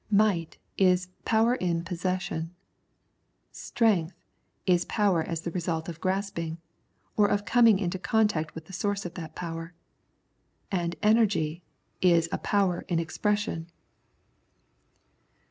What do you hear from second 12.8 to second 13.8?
in expression.